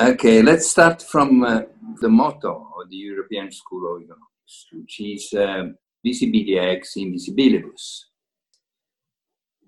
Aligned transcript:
Okay, 0.00 0.40
let's 0.40 0.68
start 0.68 1.02
from 1.02 1.44
uh, 1.44 1.60
the 2.00 2.08
motto 2.08 2.72
of 2.80 2.88
the 2.88 2.96
European 2.96 3.52
School 3.52 3.94
of 3.94 4.02
Economics, 4.02 4.66
which 4.72 5.00
is 5.00 5.34
uh, 5.34 5.64
ex 6.02 6.94
invisibilibus. 6.96 8.04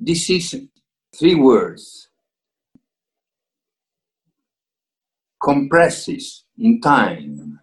This 0.01 0.31
is 0.31 0.63
three 1.15 1.35
words, 1.35 2.09
compresses 5.43 6.45
in 6.57 6.81
time 6.81 7.61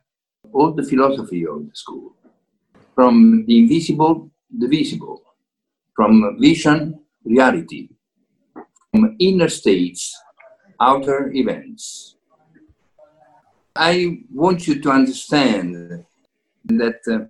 all 0.54 0.72
the 0.72 0.84
philosophy 0.84 1.48
of 1.48 1.68
the 1.68 1.76
school, 1.76 2.14
from 2.94 3.44
the 3.48 3.58
invisible, 3.58 4.30
to 4.52 4.60
the 4.60 4.68
visible, 4.68 5.24
from 5.96 6.38
vision, 6.40 7.00
reality, 7.26 7.90
from 8.92 9.16
inner 9.20 9.50
states, 9.50 10.16
outer 10.80 11.32
events. 11.34 12.18
I 13.76 14.24
want 14.34 14.68
you 14.68 14.82
to 14.82 14.90
understand 14.90 16.04
that 16.66 17.00
uh, 17.10 17.26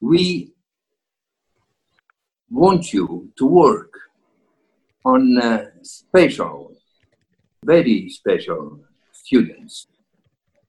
we 0.00 0.52
want 2.48 2.92
you 2.92 3.32
to 3.36 3.46
work 3.46 3.92
on 5.04 5.38
uh, 5.38 5.66
special, 5.82 6.72
very 7.64 8.08
special 8.10 8.78
students 9.12 9.88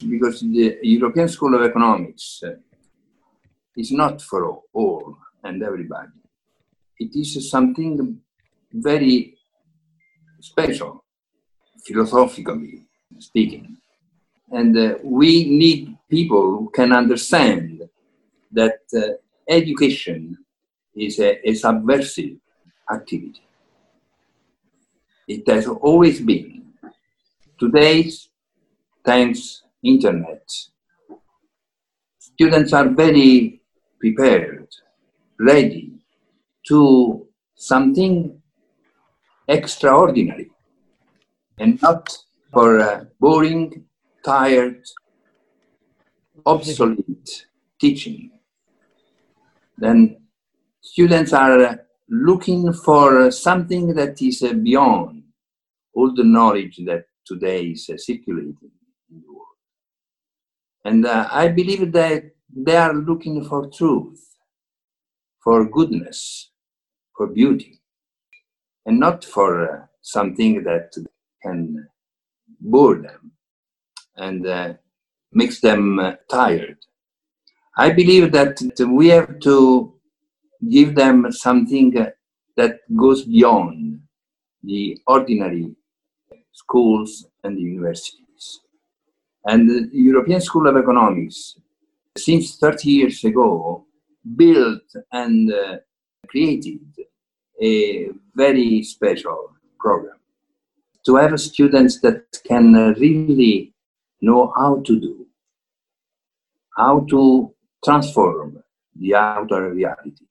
because 0.09 0.41
the 0.41 0.79
European 0.81 1.27
School 1.27 1.53
of 1.55 1.61
Economics 1.61 2.41
uh, 2.43 2.53
is 3.77 3.91
not 3.91 4.19
for 4.19 4.61
all 4.73 5.15
and 5.43 5.61
everybody. 5.61 6.09
It 6.97 7.15
is 7.15 7.49
something 7.51 8.19
very 8.73 9.35
special, 10.39 11.03
philosophically 11.85 12.83
speaking. 13.19 13.70
And 14.51 14.77
uh, 14.77 14.95
we 15.03 15.45
need 15.45 15.97
people 16.09 16.57
who 16.57 16.69
can 16.69 16.91
understand 16.91 17.83
that 18.51 18.79
uh, 18.95 19.01
education 19.47 20.37
is 20.95 21.19
a, 21.19 21.49
a, 21.49 21.53
subversive 21.53 22.37
activity. 22.91 23.43
It 25.27 25.47
has 25.47 25.67
always 25.67 26.19
been. 26.19 26.73
Today, 27.57 28.11
thanks 29.05 29.63
internet, 29.83 30.43
students 32.19 32.73
are 32.73 32.89
very 32.89 33.61
prepared, 33.99 34.67
ready 35.39 35.91
to 36.67 37.27
something 37.55 38.41
extraordinary 39.47 40.49
and 41.59 41.81
not 41.81 42.17
for 42.51 42.79
uh, 42.79 43.05
boring 43.19 43.85
tired, 44.23 44.83
obsolete 46.45 47.45
teaching, 47.79 48.31
then 49.77 50.17
students 50.81 51.33
are 51.33 51.81
looking 52.09 52.73
for 52.73 53.31
something 53.31 53.93
that 53.95 54.21
is 54.21 54.41
beyond 54.63 55.23
all 55.93 56.13
the 56.13 56.23
knowledge 56.23 56.79
that 56.85 57.05
today 57.25 57.67
is 57.67 57.85
circulating 57.85 58.71
in 59.09 59.21
the 59.21 59.33
world. 59.33 59.57
And 60.85 61.05
uh, 61.05 61.27
I 61.31 61.47
believe 61.47 61.91
that 61.93 62.31
they 62.53 62.75
are 62.75 62.93
looking 62.93 63.43
for 63.45 63.69
truth, 63.69 64.19
for 65.43 65.69
goodness, 65.69 66.51
for 67.15 67.27
beauty, 67.27 67.81
and 68.85 68.99
not 68.99 69.23
for 69.23 69.49
uh, 69.69 69.85
something 70.01 70.63
that 70.63 70.91
can 71.41 71.87
bore 72.59 72.97
them 72.97 73.31
and 74.21 74.47
uh, 74.47 74.73
makes 75.33 75.59
them 75.59 75.99
uh, 75.99 76.13
tired. 76.29 76.77
I 77.77 77.89
believe 77.89 78.31
that 78.31 78.57
we 78.87 79.07
have 79.09 79.39
to 79.39 79.93
give 80.69 80.95
them 80.95 81.31
something 81.31 81.97
uh, 81.97 82.11
that 82.57 82.79
goes 82.95 83.25
beyond 83.25 84.01
the 84.63 84.97
ordinary 85.07 85.75
schools 86.51 87.25
and 87.43 87.59
universities. 87.59 88.61
And 89.45 89.67
the 89.67 89.89
European 89.91 90.41
School 90.41 90.67
of 90.67 90.77
Economics, 90.77 91.57
since 92.15 92.57
30 92.57 92.89
years 92.89 93.23
ago, 93.23 93.85
built 94.35 94.83
and 95.11 95.51
uh, 95.51 95.77
created 96.27 96.81
a 97.61 98.09
very 98.35 98.83
special 98.83 99.53
program 99.79 100.17
to 101.05 101.15
have 101.15 101.39
students 101.39 101.99
that 102.01 102.23
can 102.47 102.73
really 102.99 103.73
know 104.21 104.53
how 104.55 104.81
to 104.85 104.99
do, 104.99 105.27
how 106.77 107.05
to 107.09 107.53
transform 107.83 108.63
the 108.95 109.15
outer 109.15 109.71
reality. 109.71 110.25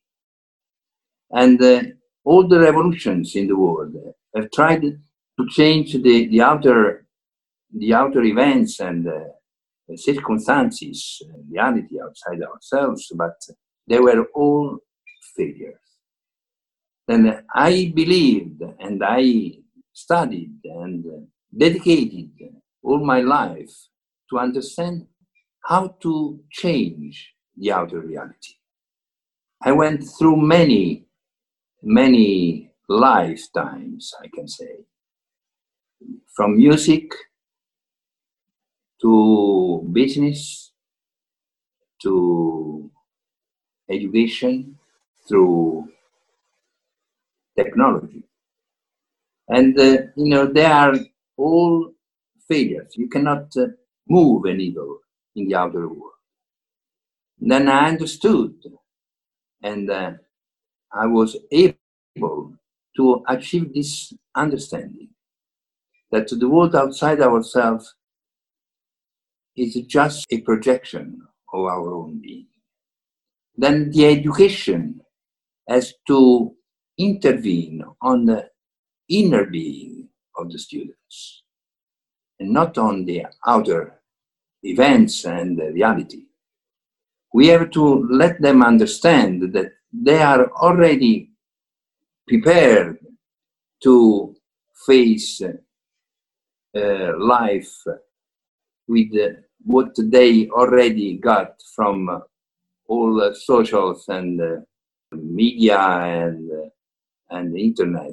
And 1.30 1.62
uh, 1.62 1.82
all 2.24 2.46
the 2.46 2.60
revolutions 2.60 3.34
in 3.36 3.46
the 3.48 3.56
world 3.56 3.94
have 4.34 4.50
tried 4.50 4.82
to 4.82 5.46
change 5.48 5.92
the, 5.94 6.26
the 6.28 6.40
outer 6.40 7.06
the 7.72 7.94
outer 7.94 8.22
events 8.22 8.80
and 8.80 9.06
uh, 9.06 9.96
circumstances, 9.96 11.22
reality 11.48 12.00
outside 12.02 12.42
ourselves, 12.42 13.12
but 13.14 13.36
they 13.86 13.98
were 13.98 14.24
all 14.34 14.78
failures. 15.36 15.76
And 17.08 17.42
I 17.54 17.92
believed 17.94 18.62
and 18.78 19.02
I 19.04 19.58
studied 19.92 20.58
and 20.64 21.26
dedicated 21.56 22.30
all 22.82 23.04
my 23.04 23.20
life 23.20 23.70
to 24.30 24.38
understand 24.38 25.06
how 25.64 25.88
to 26.00 26.40
change 26.50 27.34
the 27.56 27.72
outer 27.72 28.00
reality. 28.00 28.54
I 29.62 29.72
went 29.72 30.04
through 30.18 30.36
many, 30.36 31.06
many 31.82 32.72
lifetimes, 32.88 34.12
I 34.22 34.28
can 34.34 34.48
say, 34.48 34.84
from 36.34 36.56
music 36.56 37.12
to 39.02 39.88
business 39.92 40.72
to 42.02 42.90
education 43.90 44.78
through 45.28 45.88
technology. 47.56 48.22
And, 49.48 49.78
uh, 49.78 49.96
you 50.16 50.30
know, 50.30 50.46
they 50.46 50.64
are 50.64 50.94
all 51.36 51.92
failures. 52.50 52.94
You 52.96 53.08
cannot 53.08 53.56
uh, 53.56 53.68
move 54.08 54.44
a 54.44 54.52
needle 54.52 54.98
in 55.36 55.48
the 55.48 55.54
outer 55.54 55.88
world. 55.88 56.18
Then 57.38 57.68
I 57.68 57.88
understood 57.88 58.54
and 59.62 59.90
uh, 59.90 60.12
I 60.92 61.06
was 61.06 61.36
able 61.52 62.54
to 62.96 63.24
achieve 63.28 63.72
this 63.72 64.12
understanding 64.34 65.10
that 66.10 66.28
the 66.28 66.48
world 66.48 66.74
outside 66.74 67.20
ourselves 67.20 67.94
is 69.56 69.74
just 69.86 70.26
a 70.30 70.40
projection 70.40 71.22
of 71.54 71.60
our 71.64 71.94
own 71.94 72.20
being. 72.20 72.48
Then 73.56 73.90
the 73.90 74.06
education 74.06 75.00
has 75.68 75.94
to 76.08 76.54
intervene 76.98 77.84
on 78.02 78.24
the 78.24 78.48
inner 79.08 79.46
being 79.46 80.08
of 80.36 80.50
the 80.50 80.58
students 80.58 81.42
and 82.40 82.50
not 82.50 82.78
on 82.78 83.04
the 83.04 83.26
outer 83.46 84.00
events 84.62 85.24
and 85.24 85.58
reality. 85.58 86.24
We 87.32 87.48
have 87.48 87.70
to 87.72 88.08
let 88.10 88.40
them 88.40 88.62
understand 88.62 89.52
that 89.52 89.72
they 89.92 90.20
are 90.20 90.50
already 90.52 91.30
prepared 92.26 92.98
to 93.82 94.34
face 94.86 95.42
uh, 95.42 97.18
life 97.18 97.72
with 98.88 99.08
uh, 99.14 99.40
what 99.64 99.94
they 99.96 100.48
already 100.48 101.18
got 101.18 101.54
from 101.74 102.08
uh, 102.08 102.20
all 102.88 103.32
socials 103.34 104.04
and 104.08 104.40
media 105.12 105.78
and, 105.78 106.50
and 107.30 107.54
the 107.54 107.60
internet. 107.60 108.12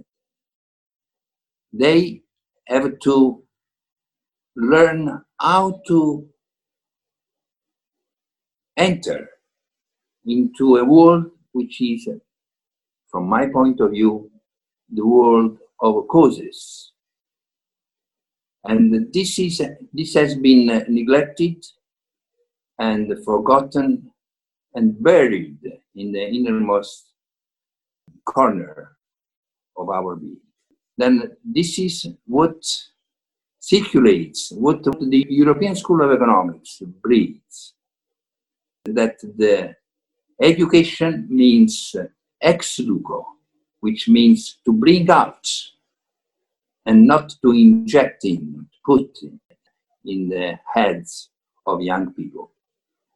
They 1.73 2.21
have 2.67 2.99
to 2.99 3.43
learn 4.57 5.23
how 5.39 5.79
to 5.87 6.27
enter 8.75 9.29
into 10.25 10.77
a 10.77 10.83
world 10.83 11.31
which 11.51 11.79
is, 11.79 12.09
from 13.09 13.27
my 13.27 13.47
point 13.47 13.79
of 13.79 13.91
view, 13.91 14.29
the 14.91 15.05
world 15.05 15.57
of 15.79 16.07
causes. 16.07 16.91
And 18.63 19.13
this, 19.13 19.39
is, 19.39 19.61
this 19.93 20.15
has 20.15 20.35
been 20.35 20.65
neglected 20.89 21.63
and 22.79 23.23
forgotten 23.23 24.11
and 24.73 25.01
buried 25.01 25.59
in 25.95 26.11
the 26.11 26.27
innermost 26.27 27.13
corner 28.25 28.97
of 29.77 29.89
our 29.89 30.15
being. 30.15 30.41
Then 30.97 31.37
this 31.45 31.77
is 31.77 32.07
what 32.25 32.63
circulates, 33.59 34.51
what 34.51 34.83
the 34.83 35.25
European 35.29 35.75
School 35.75 36.01
of 36.01 36.11
Economics 36.11 36.81
breeds, 37.01 37.73
that 38.85 39.17
the 39.21 39.75
education 40.41 41.27
means 41.29 41.95
ex 42.41 42.77
duco, 42.77 43.25
which 43.79 44.07
means 44.07 44.59
to 44.65 44.71
bring 44.71 45.09
out 45.09 45.47
and 46.85 47.05
not 47.05 47.35
to 47.41 47.51
inject 47.51 48.23
in, 48.25 48.67
put 48.85 49.17
in 50.05 50.29
the 50.29 50.57
heads 50.73 51.29
of 51.65 51.81
young 51.81 52.13
people. 52.13 52.51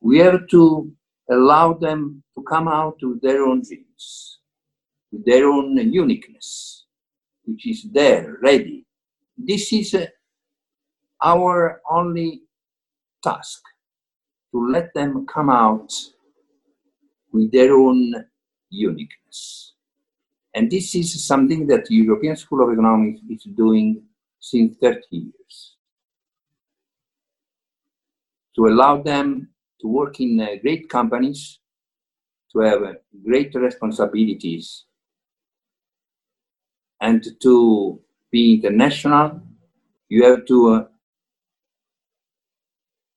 We 0.01 0.17
have 0.19 0.47
to 0.47 0.91
allow 1.29 1.73
them 1.73 2.23
to 2.35 2.43
come 2.43 2.67
out 2.67 2.97
with 3.01 3.21
their 3.21 3.43
own 3.43 3.63
genes, 3.63 4.39
with 5.11 5.25
their 5.25 5.45
own 5.47 5.77
uniqueness, 5.77 6.85
which 7.45 7.67
is 7.67 7.83
there, 7.91 8.37
ready. 8.41 8.85
This 9.37 9.71
is 9.71 9.93
uh, 9.93 10.07
our 11.21 11.81
only 11.89 12.41
task 13.23 13.61
to 14.51 14.69
let 14.69 14.93
them 14.93 15.25
come 15.25 15.49
out 15.49 15.93
with 17.31 17.51
their 17.51 17.73
own 17.73 18.13
uniqueness. 18.69 19.73
And 20.53 20.69
this 20.69 20.95
is 20.95 21.25
something 21.25 21.67
that 21.67 21.85
the 21.85 21.95
European 21.95 22.35
School 22.35 22.63
of 22.63 22.73
Economics 22.73 23.21
is 23.29 23.43
doing 23.55 24.03
since 24.39 24.75
30 24.77 25.01
years. 25.11 25.75
To 28.55 28.65
allow 28.65 29.01
them 29.01 29.49
to 29.79 29.87
work 29.87 30.19
in 30.19 30.39
uh, 30.39 30.47
great 30.61 30.89
companies, 30.89 31.59
to 32.51 32.59
have 32.59 32.83
uh, 32.83 32.93
great 33.25 33.55
responsibilities, 33.55 34.85
and 36.99 37.25
to 37.41 38.01
be 38.29 38.55
international, 38.55 39.41
you 40.09 40.25
have 40.25 40.45
to 40.45 40.69
uh, 40.73 40.85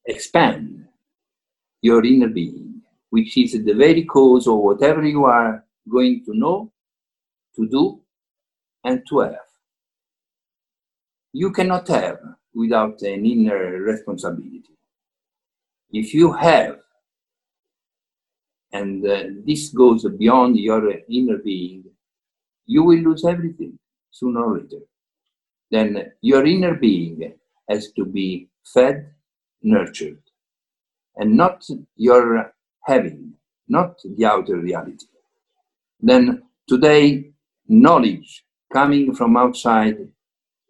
expand 0.07 0.87
your 1.83 2.05
inner 2.05 2.29
being, 2.29 2.83
which 3.11 3.37
is 3.37 3.53
the 3.53 3.73
very 3.73 4.05
cause 4.05 4.47
of 4.47 4.59
whatever 4.59 5.05
you 5.05 5.25
are 5.25 5.65
going 5.89 6.25
to 6.25 6.35
know, 6.35 6.73
to 7.57 7.69
do, 7.69 8.01
and 8.85 9.03
to 9.09 9.21
have. 9.21 9.39
You 11.33 11.51
cannot 11.53 11.89
have 11.89 12.19
without 12.55 13.03
an 13.03 13.27
inner 13.27 13.81
responsibility. 13.81 14.77
If 15.91 16.15
you 16.15 16.33
have, 16.33 16.79
and 18.73 19.07
uh, 19.07 19.25
this 19.47 19.69
goes 19.71 20.05
beyond 20.19 20.59
your 20.59 20.91
inner 21.09 21.39
being, 21.39 21.85
you 22.67 22.83
will 22.83 22.99
lose 22.99 23.25
everything 23.25 23.79
sooner 24.11 24.43
or 24.43 24.59
later. 24.59 24.81
Then 25.71 26.13
your 26.21 26.45
inner 26.47 26.75
being 26.75 27.35
has 27.69 27.93
to 27.93 28.05
be 28.05 28.49
fed, 28.65 29.14
nurtured, 29.65 30.23
and 31.17 31.37
not 31.37 31.67
your 31.97 32.55
having, 32.85 33.33
not 33.67 33.99
the 34.17 34.25
outer 34.25 34.59
reality. 34.59 35.07
Then 36.01 36.43
today, 36.69 37.33
knowledge 37.67 38.45
coming 38.73 39.15
from 39.15 39.37
outside 39.37 39.97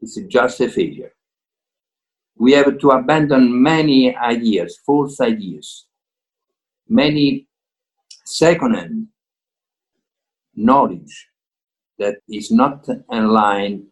is 0.01 0.19
just 0.29 0.61
a 0.61 0.69
failure 0.71 1.13
we 2.37 2.53
have 2.53 2.79
to 2.79 2.91
abandon 2.91 3.63
many 3.63 4.15
ideas, 4.17 4.79
false 4.85 5.21
ideas, 5.21 5.87
many 6.89 7.47
second-hand 8.25 9.07
knowledge 10.55 11.29
that 11.99 12.17
is 12.29 12.51
not 12.51 12.87
in 12.89 13.29
line 13.29 13.87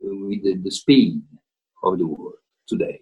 with 0.00 0.62
the, 0.64 0.70
speed 0.70 1.22
of 1.82 1.98
the 1.98 2.06
world 2.06 2.34
today. 2.66 3.00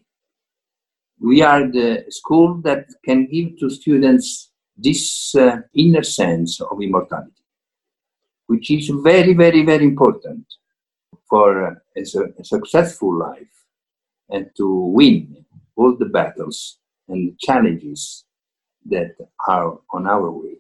We 1.21 1.43
are 1.43 1.67
the 1.67 2.05
school 2.11 2.61
that 2.63 2.87
can 3.05 3.27
give 3.27 3.59
to 3.59 3.71
students 3.71 4.51
this 4.77 5.35
uh, 5.35 5.59
inner 5.75 6.03
sense 6.03 6.61
of 6.61 6.83
immortality, 6.83 7.43
which 8.47 8.71
is 8.71 8.91
very, 9.03 9.33
very, 9.33 9.63
very 9.65 9.85
important 9.85 10.45
for 11.29 11.67
uh, 11.67 11.75
a, 11.97 12.01
a 12.39 12.45
successful 12.45 13.19
life 13.19 13.65
and 14.29 14.51
to 14.57 14.69
win 14.69 15.45
all 15.77 15.97
the 15.97 16.07
battles 16.07 16.79
and 17.09 17.31
the 17.31 17.37
challenges 17.39 18.25
that 18.85 19.15
are 19.49 19.79
on 19.93 20.07
our 20.07 20.31
way. 20.31 20.57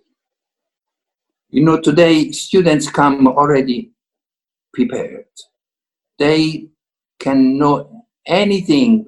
You 1.50 1.64
know, 1.64 1.80
today 1.80 2.32
students 2.32 2.90
come 2.90 3.28
already 3.28 3.92
prepared. 4.72 5.26
They 6.18 6.68
can 7.18 7.58
know 7.58 8.06
anything 8.26 9.06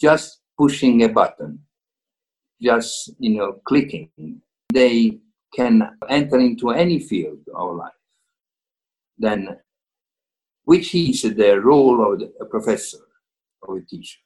just 0.00 0.40
pushing 0.58 1.02
a 1.04 1.08
button, 1.08 1.60
just, 2.60 3.14
you 3.18 3.36
know, 3.36 3.60
clicking. 3.64 4.10
They 4.72 5.18
can 5.54 5.96
enter 6.08 6.38
into 6.38 6.70
any 6.70 6.98
field 6.98 7.40
of 7.54 7.76
life. 7.76 7.92
Then, 9.18 9.58
which 10.64 10.94
is 10.94 11.22
the 11.22 11.60
role 11.60 12.12
of 12.12 12.22
a 12.40 12.44
professor? 12.44 13.06
or 13.66 13.78
a 13.78 13.84
teacher. 13.84 14.18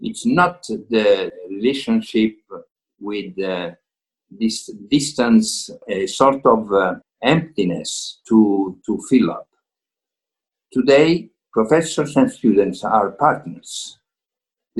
It's 0.00 0.24
not 0.24 0.62
the 0.66 1.30
relationship 1.48 2.36
with 2.98 3.38
uh, 3.38 3.72
this 4.30 4.70
distance, 4.88 5.70
a 5.88 6.06
sort 6.06 6.44
of 6.46 6.72
uh, 6.72 6.94
emptiness 7.22 8.20
to, 8.28 8.78
to 8.86 9.00
fill 9.08 9.30
up. 9.32 9.48
Today, 10.72 11.30
professors 11.52 12.16
and 12.16 12.30
students 12.30 12.84
are 12.84 13.10
partners. 13.10 13.98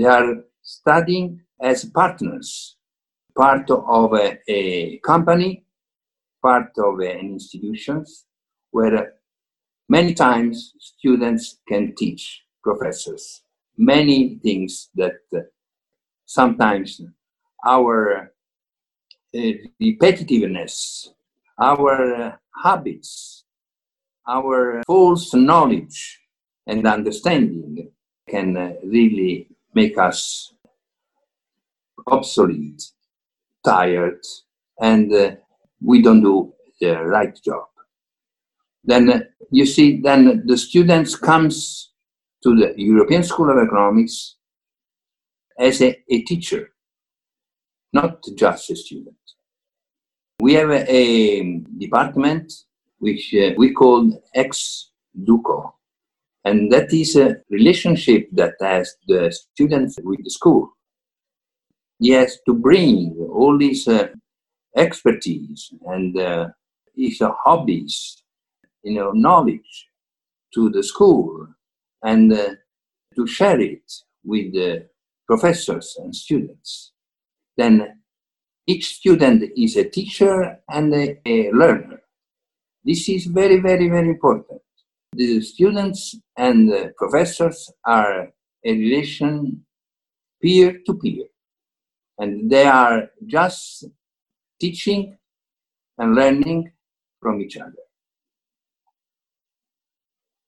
They 0.01 0.07
are 0.07 0.45
studying 0.63 1.43
as 1.61 1.85
partners, 1.85 2.77
part 3.37 3.71
of 3.71 4.15
a, 4.15 4.39
a 4.49 4.97
company, 5.01 5.67
part 6.41 6.73
of 6.79 7.01
an 7.01 7.19
institution, 7.19 8.07
where 8.71 9.13
many 9.91 10.15
times 10.15 10.73
students 10.79 11.59
can 11.69 11.95
teach 11.97 12.45
professors. 12.65 13.43
Many 13.77 14.39
things 14.43 14.89
that 14.95 15.21
uh, 15.37 15.41
sometimes 16.25 17.03
our 17.67 18.33
uh, 19.37 19.53
repetitiveness, 19.83 21.09
our 21.61 22.41
habits, 22.65 23.45
our 24.27 24.83
false 24.87 25.35
knowledge 25.35 26.21
and 26.67 26.87
understanding 26.87 27.93
can 28.27 28.57
uh, 28.57 28.73
really 28.83 29.51
make 29.75 29.99
us 29.99 30.53
obsolete, 32.07 32.83
tired, 33.65 34.21
and 34.81 35.13
uh, 35.13 35.33
we 35.83 36.03
don't 36.03 36.23
do 36.23 36.53
the 36.81 37.03
right 37.05 37.39
job. 37.43 37.67
Then 38.85 39.11
uh, 39.11 39.21
you 39.51 39.67
see, 39.67 40.01
then 40.01 40.43
the 40.47 40.57
students 40.57 41.15
comes 41.17 41.93
to 42.43 42.57
the 42.57 42.75
European 42.77 43.23
School 43.23 43.51
of 43.51 43.59
Economics 43.59 44.37
as 45.59 45.83
a, 45.83 45.97
a 46.09 46.23
teacher, 46.23 46.71
not 47.93 48.23
just 48.35 48.71
a 48.71 48.77
student. 48.77 49.17
We 50.41 50.55
have 50.55 50.71
a, 50.71 50.91
a 50.91 51.59
department 51.79 52.53
which 52.99 53.35
uh, 53.35 53.51
we 53.59 53.73
call 53.73 54.23
ex 54.35 54.91
duco, 55.25 55.75
and 56.45 56.71
that 56.73 56.93
is 56.93 57.17
a 57.17 57.37
relationship 57.51 58.29
that 58.33 58.55
has 58.61 58.97
the 59.07 59.31
students 59.31 59.99
with 60.03 60.23
the 60.25 60.31
school. 60.31 60.71
He 61.99 62.11
has 62.11 62.39
to 62.47 62.55
bring 62.55 63.15
all 63.31 63.59
these 63.59 63.87
uh, 63.87 64.09
expertise 64.77 65.73
and 65.87 66.19
uh, 66.19 66.49
his 66.97 67.21
hobbies, 67.45 68.23
you 68.83 68.95
know, 68.95 69.11
knowledge 69.13 69.89
to 70.55 70.71
the 70.71 70.83
school 70.83 71.47
and 72.03 72.33
uh, 72.33 72.55
to 73.15 73.27
share 73.27 73.61
it 73.61 73.93
with 74.25 74.53
the 74.55 74.89
professors 75.27 75.97
and 75.99 76.15
students. 76.15 76.93
Then 77.57 78.01
each 78.67 78.97
student 78.97 79.51
is 79.57 79.77
a 79.77 79.89
teacher 79.89 80.59
and 80.69 80.95
a, 80.95 81.21
a 81.27 81.51
learner. 81.53 82.01
This 82.85 83.09
is 83.09 83.27
very, 83.27 83.61
very, 83.61 83.89
very 83.89 84.09
important. 84.09 84.63
The 85.13 85.41
students 85.41 86.15
and 86.37 86.95
professors 86.97 87.71
are 87.85 88.33
a 88.65 88.73
relation 88.73 89.65
peer 90.41 90.81
to 90.87 90.95
peer, 90.95 91.27
and 92.19 92.49
they 92.49 92.65
are 92.65 93.11
just 93.27 93.87
teaching 94.61 95.19
and 95.99 96.15
learning 96.15 96.73
from 97.21 97.41
each 97.41 97.57
other. 97.57 97.85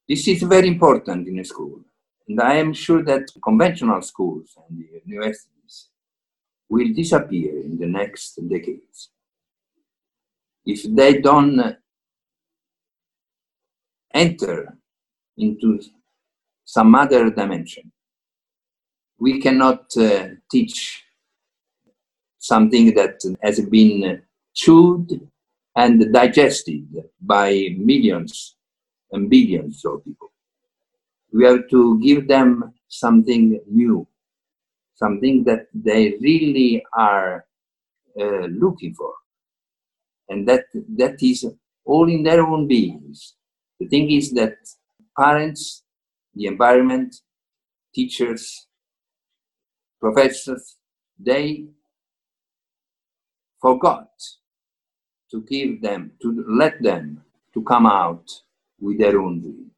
This 0.07 0.27
is 0.27 0.43
very 0.43 0.67
important 0.67 1.27
in 1.27 1.39
a 1.39 1.43
school. 1.45 1.81
And 2.27 2.39
I 2.39 2.55
am 2.55 2.73
sure 2.73 3.03
that 3.03 3.27
conventional 3.43 4.01
schools 4.01 4.57
and 4.69 4.85
universities 5.05 5.89
will 6.69 6.93
disappear 6.93 7.61
in 7.61 7.77
the 7.77 7.87
next 7.87 8.39
decades. 8.49 9.09
If 10.65 10.83
they 10.83 11.19
don't 11.19 11.77
enter 14.13 14.77
into 15.37 15.79
some 16.65 16.95
other 16.95 17.29
dimension. 17.29 17.91
We 19.19 19.39
cannot 19.39 19.95
uh, 19.97 20.27
teach 20.51 21.03
something 22.39 22.93
that 22.93 23.19
has 23.41 23.61
been 23.61 24.21
chewed 24.53 25.29
and 25.75 26.13
digested 26.13 26.87
by 27.21 27.69
millions 27.77 28.55
and 29.11 29.29
billions 29.29 29.83
of 29.85 30.03
people. 30.03 30.31
We 31.31 31.45
have 31.45 31.67
to 31.69 31.99
give 31.99 32.27
them 32.27 32.73
something 32.87 33.59
new, 33.67 34.07
something 34.95 35.43
that 35.45 35.67
they 35.73 36.15
really 36.21 36.83
are 36.95 37.45
uh, 38.19 38.45
looking 38.47 38.93
for. 38.93 39.13
And 40.29 40.47
that, 40.47 40.65
that 40.97 41.23
is 41.23 41.45
all 41.85 42.09
in 42.09 42.23
their 42.23 42.45
own 42.45 42.67
beings. 42.67 43.35
The 43.79 43.87
thing 43.87 44.11
is 44.11 44.31
that 44.33 44.55
parents, 45.17 45.83
the 46.33 46.45
environment, 46.47 47.15
teachers, 47.93 48.67
professors, 49.99 50.77
they 51.19 51.65
forgot 53.61 54.09
to 55.31 55.41
give 55.41 55.81
them, 55.81 56.11
to 56.21 56.45
let 56.47 56.81
them 56.81 57.23
to 57.53 57.63
come 57.63 57.85
out 57.85 58.29
with 58.79 58.99
their 58.99 59.19
own 59.19 59.41
dream. 59.41 59.71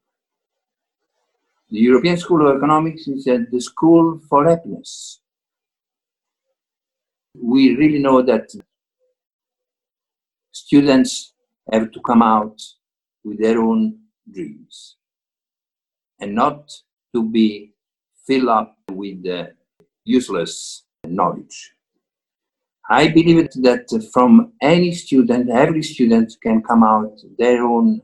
The 1.70 1.78
European 1.78 2.16
School 2.16 2.48
of 2.48 2.56
Economics 2.56 3.08
is 3.08 3.26
at 3.26 3.50
the 3.50 3.60
school 3.60 4.20
for 4.28 4.48
happiness. 4.48 5.20
We 7.34 7.74
really 7.76 7.98
know 7.98 8.22
that 8.22 8.48
students 10.52 11.34
have 11.72 11.90
to 11.92 12.00
come 12.00 12.22
out 12.22 12.60
with 13.26 13.38
their 13.40 13.58
own 13.60 13.98
dreams 14.32 14.96
and 16.20 16.32
not 16.34 16.70
to 17.14 17.28
be 17.28 17.74
filled 18.26 18.48
up 18.48 18.76
with 18.92 19.26
uh, 19.26 19.46
useless 20.04 20.84
knowledge. 21.04 21.72
I 22.88 23.08
believe 23.08 23.48
that 23.66 23.86
from 24.12 24.52
any 24.62 24.92
student, 24.92 25.50
every 25.50 25.82
student 25.82 26.32
can 26.40 26.62
come 26.62 26.84
out 26.84 27.18
their 27.36 27.64
own 27.64 28.00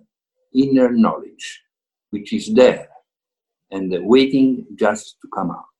inner 0.53 0.91
knowledge, 0.91 1.63
which 2.11 2.33
is 2.33 2.53
there 2.53 2.89
and 3.71 3.95
waiting 4.05 4.67
just 4.75 5.17
to 5.23 5.29
come 5.33 5.53
out. 5.53 5.72